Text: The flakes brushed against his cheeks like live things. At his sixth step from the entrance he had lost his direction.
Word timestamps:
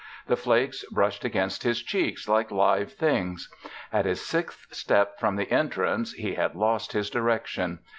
The 0.25 0.35
flakes 0.35 0.83
brushed 0.85 1.23
against 1.23 1.61
his 1.61 1.83
cheeks 1.83 2.27
like 2.27 2.49
live 2.49 2.91
things. 2.93 3.53
At 3.93 4.05
his 4.05 4.25
sixth 4.25 4.73
step 4.73 5.19
from 5.19 5.35
the 5.35 5.51
entrance 5.51 6.13
he 6.13 6.33
had 6.33 6.55
lost 6.55 6.93
his 6.93 7.07
direction. 7.11 7.77